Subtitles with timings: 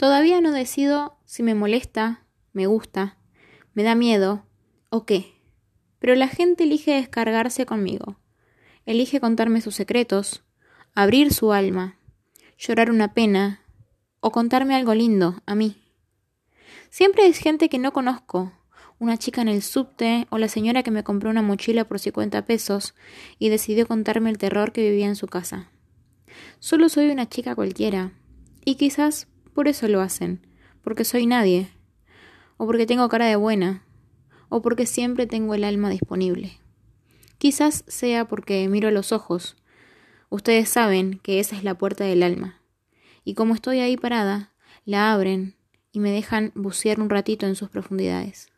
[0.00, 3.18] Todavía no decido si me molesta, me gusta,
[3.74, 4.46] me da miedo
[4.88, 5.34] o qué.
[5.98, 8.18] Pero la gente elige descargarse conmigo.
[8.86, 10.42] Elige contarme sus secretos,
[10.94, 11.98] abrir su alma,
[12.56, 13.60] llorar una pena
[14.20, 15.76] o contarme algo lindo a mí.
[16.88, 18.54] Siempre hay gente que no conozco,
[18.98, 22.46] una chica en el subte o la señora que me compró una mochila por 50
[22.46, 22.94] pesos
[23.38, 25.70] y decidió contarme el terror que vivía en su casa.
[26.58, 28.14] Solo soy una chica cualquiera,
[28.64, 30.46] y quizás por eso lo hacen,
[30.82, 31.68] porque soy nadie,
[32.56, 33.84] o porque tengo cara de buena,
[34.48, 36.58] o porque siempre tengo el alma disponible.
[37.38, 39.56] Quizás sea porque miro a los ojos.
[40.28, 42.60] Ustedes saben que esa es la puerta del alma,
[43.24, 44.52] y como estoy ahí parada,
[44.84, 45.56] la abren
[45.92, 48.48] y me dejan bucear un ratito en sus profundidades.